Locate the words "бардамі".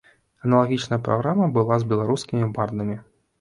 2.57-2.99